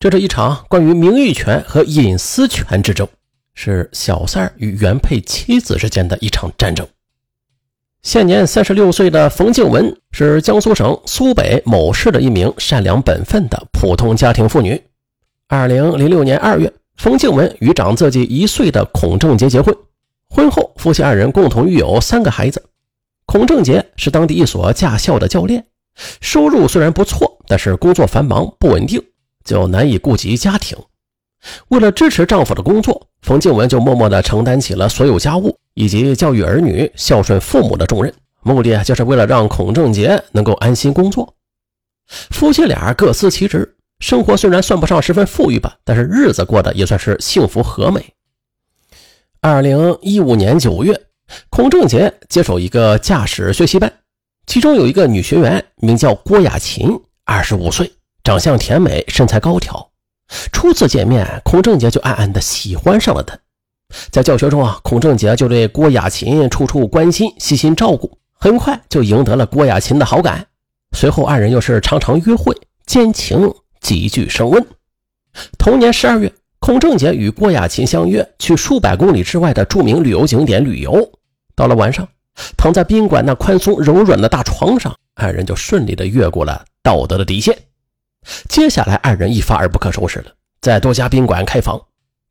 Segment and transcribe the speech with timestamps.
[0.00, 3.08] 这是一场关于名誉权和隐私权之争，
[3.54, 6.86] 是小三儿与原配妻子之间的一场战争。
[8.02, 14.80] 现年三十六岁的冯静文是江苏省苏北某市的一名善良本分的普通家庭妇女。
[15.48, 19.76] 二零零六年二月，冯静文与长自己一岁的孔正杰结婚。
[20.28, 22.62] 婚后，夫妻二人共同育有三个孩子。
[23.26, 25.66] 孔正杰是当地一所驾校的教练，
[26.20, 29.02] 收入虽然不错，但是工作繁忙不稳定。
[29.48, 30.76] 就难以顾及家庭。
[31.68, 41.34] 为了支持丈夫的工作，冯静文就默默地承担起了所有家务以及教育儿女、孝顺父母的重任，目的就是为了让孔正杰能够安心工作。
[42.30, 48.04] 夫妻俩各司其职，生活虽然算不上十分富裕吧，但是日子过得也算是幸福和美。
[49.40, 51.00] 二零一五年九月，
[51.48, 53.92] 孔正杰接手一个驾驶学习班，
[54.46, 57.92] 其中有一个女学员名叫郭雅琴，二十五岁。
[58.28, 59.88] 长相甜美，身材高挑。
[60.52, 63.38] 初次见面，孔正杰就暗暗的喜欢上了她。
[64.10, 70.46] 在教学中啊，孔正杰就对郭雅琴处处关心、细心照顾，很快就赢得了郭雅琴的好感。
[70.92, 74.62] 随后，二人又是常常约会，奸情急剧升温。
[75.56, 81.10] 同年十二月，孔正杰与郭雅琴相约去数百公里之外的著名旅游景点旅游。
[81.56, 82.06] 到了晚上，
[82.58, 87.58] 躺在宾馆那宽松柔软的大床上，二人就顺利的越过了道德的底线。
[88.48, 90.26] 接下来，二人一发而不可收拾了，
[90.60, 91.80] 在多家宾馆开房。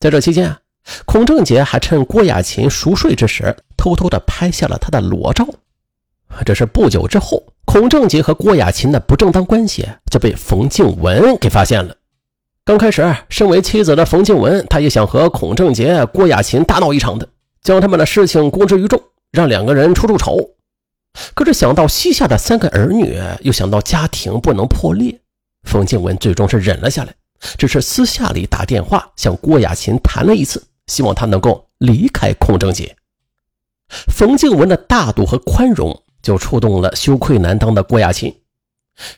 [0.00, 0.58] 在这期间啊，
[1.04, 5.46] 孔正杰还趁郭雅琴熟睡之时，偷偷的拍下了她的裸照。
[6.44, 11.94] 这是不久之后，孔正杰和郭雅琴的不正当关系就被冯静文给发现了。
[12.64, 17.28] 刚开始，身为妻子的冯静文，她也想和孔正杰、郭雅琴大闹一场的，
[17.62, 19.00] 将他们的事情公之于众，
[19.30, 20.50] 让两个人出出丑。
[21.34, 25.20] 可是想到膝下的三个儿女，又想到家庭不能破裂。
[25.64, 27.14] 冯静文最终是忍了下来，
[27.58, 32.94] 只是私下里打电话向郭雅琴谈了一次，希望她能够离开孔正杰。
[33.88, 38.34] 冯静文的大度和宽容就触动了羞愧难当的郭雅琴，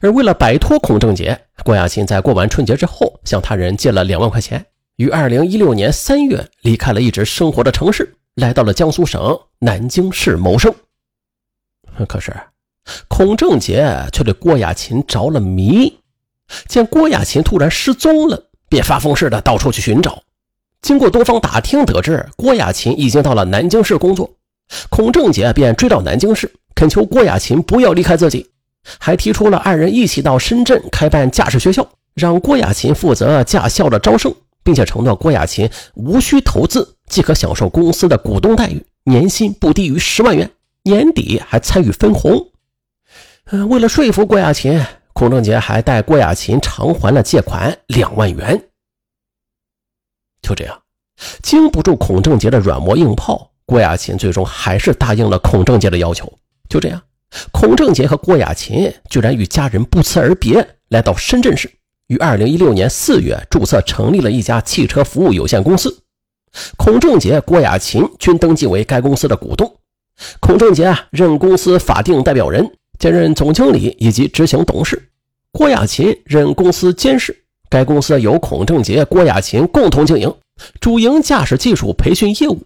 [0.00, 4.64] 而为了摆脱孔正杰，郭雅琴在过完春节之后向他人借了两万块钱，
[4.96, 10.74] 于二零一六年三月离开了一直生活的城市，来到了江苏省南京市谋生。
[12.08, 12.34] 可是，
[13.08, 15.96] 孔正杰却对郭雅琴着了迷。
[16.68, 20.22] 见郭雅琴突然失踪了，便发疯似的到处去寻找。
[20.82, 24.30] 经过多方打听，得知郭雅琴已经到了南京市工作。
[24.88, 28.48] 孔正杰便追到南京市，恳求郭雅琴不要离开自己，
[28.98, 34.32] 还提出了二人一起到深圳开办驾驶学校，让郭雅琴负责驾校的招生，
[34.62, 40.50] 并且承诺郭雅琴无需投资即可享受公司的股东待遇，年薪不低于十万元，
[40.82, 42.50] 年底还参与分红。
[43.68, 44.84] 为了说服郭雅琴。
[45.16, 48.68] 孔正杰还带郭雅琴偿还了借款两万元。
[50.42, 50.78] 就这样，
[51.42, 56.30] 经不住孔正杰的软磨硬泡，郭雅琴最终还是答应了孔正杰的要求。
[56.68, 57.02] 就这样，
[57.50, 61.72] 孔正杰和郭雅琴居然与家人不辞而别，来到深圳市，
[62.08, 66.04] 于二零一六年四月注册成立了一家汽车服务有限公司。
[66.76, 69.78] 孔正杰、郭雅琴均登记为该公司的股东。
[70.40, 72.70] 孔正杰啊，任公司法定代表人。
[72.98, 75.10] 兼任总经理以及执行董事，
[75.52, 77.36] 郭雅琴任公司监事。
[77.68, 80.32] 该公司由孔正杰、郭雅琴共同经营，
[80.80, 82.62] 主营驾驶技术培训业务。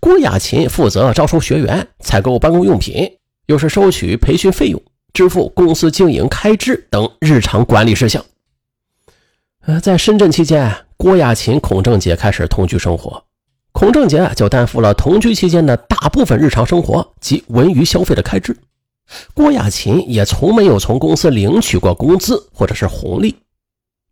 [0.00, 4.80] 郭雅琴负责招收学员、采购办公用品，又是收取培训费用、
[5.12, 8.24] 支付公司经营开支等日常管理事项。
[9.66, 13.22] 呃，在深圳期间，郭雅琴、孔正杰开始同居生活，
[13.72, 18.56] 孔正杰就担负了同居期间的大部分日常生活及文娱消费的开支。
[19.34, 23.36] 郭雅琴也从没有从公司领取过工资或者是红利。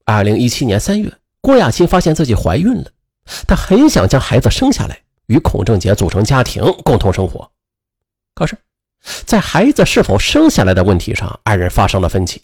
[0.04, 2.90] 二零一七年三月，郭雅琴发现自己怀孕了，
[3.46, 7.50] 她很想将孩子生下来，与孔正杰组成家庭，共同生活。
[8.34, 8.56] 可是，
[9.24, 12.42] 在孩子是否生下来的问题上，二人发生了分歧。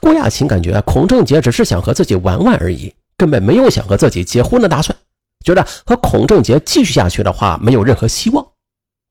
[0.00, 4.96] 郭雅琴感觉孔正杰只是想和自己玩玩而已，根本没有想和自己结婚的打算，
[5.44, 8.46] 觉得和孔正杰继续下去的话，没有任何希望。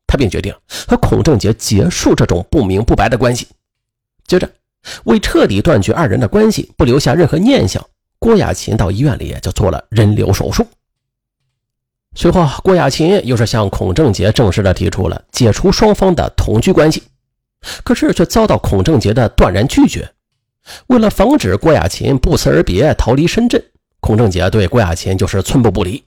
[0.08, 0.54] 他便决定
[0.92, 3.48] 和孔正杰结束这种不明不白的关系。
[4.28, 4.50] 接着，
[5.06, 7.82] 为彻底断绝二人的关系，不留下任何念想，
[8.20, 10.68] 郭雅琴到医院里就做了人流手术。
[12.14, 17.04] 随后，郭雅琴又是向孔正杰正式的提出了解除双方的同居关系，
[17.86, 20.12] 可是却遭到孔正杰的断然拒绝。
[20.88, 23.64] 为了防止郭雅琴不辞而别逃离深圳，
[24.02, 26.04] 孔正杰对郭雅琴就是寸步不离。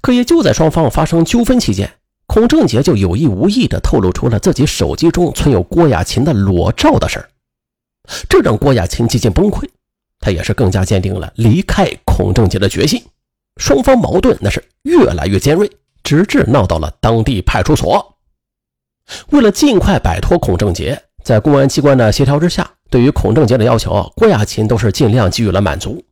[0.00, 1.88] 可也就在双方发生纠纷期间。
[2.26, 7.28] 孔正杰就有意无意地透露出了自己手机中存有郭雅琴的裸照的事儿，
[8.28, 9.68] 这让郭雅琴几近崩溃。
[10.18, 13.02] 他也是更加坚定了离开孔正杰的决心。
[13.60, 15.70] 双方矛盾那是越来越尖锐，
[16.02, 18.16] 直至闹到了当地派出所。
[19.30, 26.04] 为了尽快摆脱孔正杰，在公安机关的协调之下，对于孔正杰的要求，郭雅琴都是尽量给予了满足。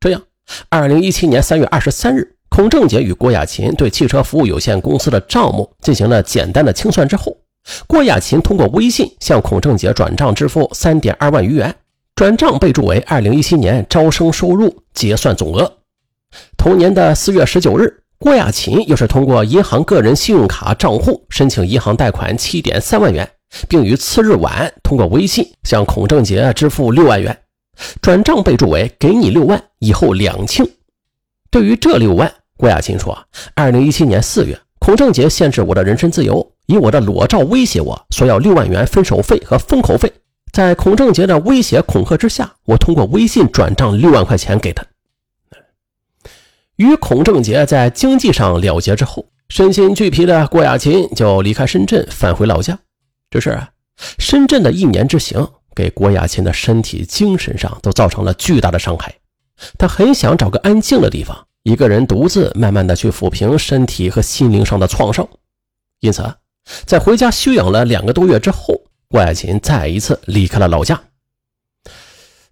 [0.00, 0.22] 这样，
[0.68, 7.36] 二零一七年三月二十三日，孔正杰与郭亚琴对汽车服务有限公司的账目进行了简单的清算之后，
[7.86, 11.74] 郭亚琴通过微信向孔正杰转账支付三点二万余元，
[12.14, 15.70] 转账备注为二零一七年招生收入结算总额。
[16.56, 23.30] 同年的四月十九日，郭亚琴又是通过银行个人信用卡账户申请银行贷款七点三万元，
[23.68, 27.38] 并于次日晚通过微信向孔正杰支付六万元。
[28.00, 30.66] 转账备注为“给你六万，以后两清”。
[31.52, 33.16] 对于这六万，郭雅琴说
[33.54, 40.12] ：“二零一七年四月，孔正杰限制我的人身自由，以我的裸照威胁我，索要六万元分手费和封口费。
[40.52, 44.84] 在孔正杰的威胁恐吓之下，我通过微信转账六万块钱给他。”
[46.76, 52.78] 与孔正杰在经济上了结之后，身心俱疲的郭雅琴就离开深圳，返回老家。
[53.30, 53.60] 只是
[54.18, 55.46] 深圳的一年之行。
[55.74, 59.14] 给郭雅琴的身体、精神上都造成了巨大的伤害，
[59.76, 65.28] 她很想找个安静的地方，一个人独自慢慢的去抚平身体和心灵上的创伤。
[65.98, 66.22] 因此，
[66.84, 71.02] 在回家休养了两个多月之后，郭亚琴再一次离开了老家。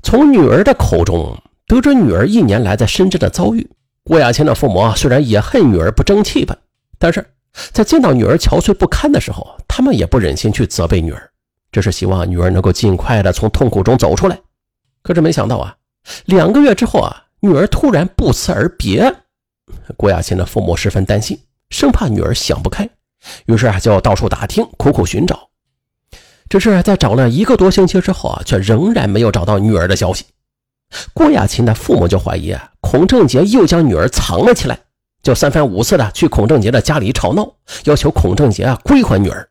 [0.02, 3.70] 从女儿的口中得知女儿一年来在深圳的遭遇，
[4.02, 6.56] 郭亚琴的父母虽然也恨女儿不争气吧，
[6.98, 7.24] 但是
[7.70, 11.30] 在见到女儿憔悴不堪的时候，他们也不忍心去责备女儿。
[11.70, 14.36] 只是希望女儿能够尽快的从痛苦中走出来，
[15.02, 15.76] 可是没想到啊，
[16.24, 19.14] 两个月之后啊，女儿突然不辞而别。
[19.98, 21.38] 郭亚琴的父母十分担心，
[21.68, 22.88] 生怕女儿想不开，
[23.44, 25.50] 于是啊就到处打听，苦苦寻找。
[26.48, 30.24] 只是在找了一个多星期之后啊，却仍然没有找到女儿的消息。
[31.12, 34.78] 郭亚琴的父母就怀疑啊，孔正杰又将女儿藏了起来，
[35.22, 37.46] 就三番五次的去孔正杰的家里吵闹，
[37.84, 39.46] 要求孔正杰啊归还女儿。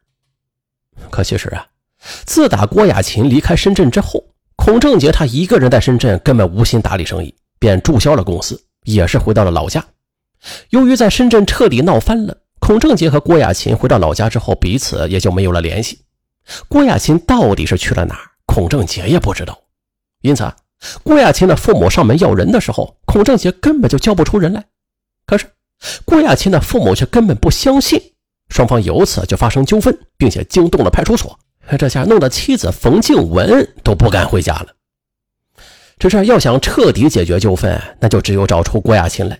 [1.11, 1.67] 可其实啊。
[2.25, 4.25] 自打郭雅琴离开深圳之后，
[4.55, 9.81] 孔正杰他一个人在深圳根本无心打理生意，便注销了公司，也是回到了老家。
[10.71, 16.01] 由于在深圳彻底闹翻了，孔正杰和郭雅琴回到老家之后，彼此也就没有了联系。
[16.67, 19.57] 郭雅琴到底是去了哪儿，孔正杰也不知道。
[20.23, 20.51] 因此，
[21.03, 24.65] 郭雅琴的父母上门要人的时候，孔正杰根本就叫不出人来。
[25.25, 25.45] 可是，
[26.03, 27.97] 郭雅琴的父母却根本不相信，
[28.49, 31.39] 双方由此就发生纠纷，并且惊动了派出所。
[31.79, 34.67] 这下弄得妻子冯静文都不敢回家了。
[36.03, 39.39] 这事要想彻底解决纠纷，那就只有找出郭亚琴来。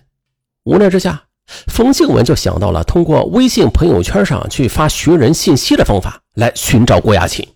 [0.64, 1.24] 无奈之下，
[1.66, 7.46] 冯静文就想到了通过微信朋友圈上去发寻人信息的方法来寻找郭亚琴。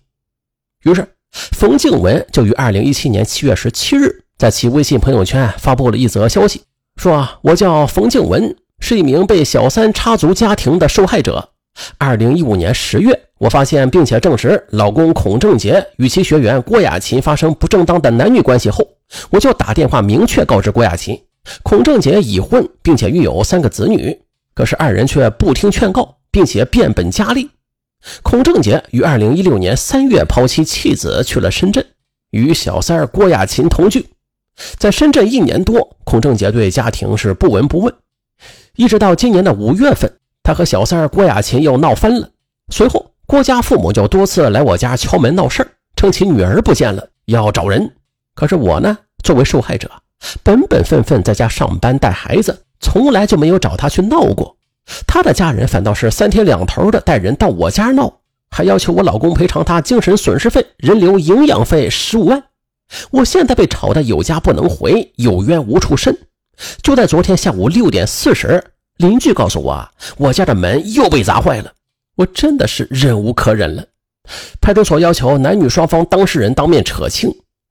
[0.83, 6.61] 于是，冯静文就于二零一七年七月十七日在其微信朋友圈发布了一则消息，
[6.97, 11.49] 说：“我叫冯静文，是一名被小三插足家庭的受害者。
[11.97, 18.85] 二零一五年十月。”我发现并且证实老公孔正杰与其学员郭雅琴发生不正当的男女关系后，
[19.29, 21.21] 我就打电话明确告知郭雅琴，
[21.63, 24.19] 孔正杰已婚并且育有三个子女。
[24.53, 27.49] 可是二人却不听劝告，并且变本加厉。
[28.23, 31.85] 孔正杰于二零一六年三月抛妻弃子去了深圳，
[32.31, 34.05] 与小三郭雅琴同居。
[34.77, 37.93] 在深圳一年多，孔正杰对家庭是不闻不问，
[38.75, 40.11] 一直到今年的五月份，
[40.43, 42.29] 他和小三郭雅琴又闹翻了。
[42.73, 43.11] 随后。
[43.29, 47.93] 郭家父母就多次来我家敲门闹事称其女儿不见了，要找人。
[48.39, 49.91] 可是我呢，作为受害者，
[50.43, 54.55] 本本分分在家上班带孩子，从来就没有找他去闹过。
[55.05, 62.41] 他的家人反倒是三天两头的带人到我家闹，还要求我老公赔偿他精神损失费、人流营养费十五万。
[63.11, 66.17] 我现在被吵得有家不能回，有冤无处伸。
[66.81, 68.63] 就在昨天下午六点四十，
[68.95, 71.73] 邻居告诉我，我家的门又被砸坏了。
[72.15, 73.83] 我真的是忍无可忍了，
[74.61, 77.29] 派出所要求男女双方当事人当面扯清，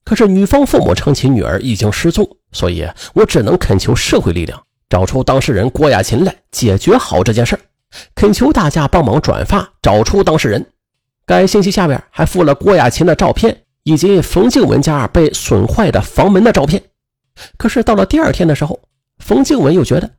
[0.08, 7.60] 可是女方父母称其女儿已经失踪，所以我只能恳求社会力量找出当事人郭亚琴来解决好这件事
[8.14, 10.64] 恳求大家帮忙转发，找出当事人。
[11.26, 16.82] 该信息下边还附了郭亚琴的照片以及冯静文家被损坏的房门的照片。
[17.58, 18.80] 可是到了第二天的时候，
[19.18, 20.10] 冯静文又觉得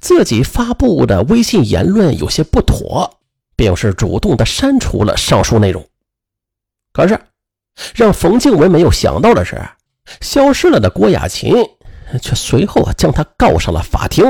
[0.00, 3.18] 自己发布的微信言论有些不妥。
[3.56, 5.84] 便是主动的删除了上述内容，
[6.92, 7.18] 可是
[7.94, 9.60] 让冯静文没有想到的是，
[10.20, 11.54] 消失了的郭雅琴
[12.20, 14.24] 却随后将他告上了法庭，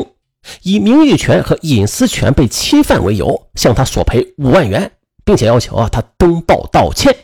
[0.63, 4.93] 以名誉权和隐私权被侵犯为由，向他索赔五万元，
[5.25, 7.15] 并且要求啊他登报道歉。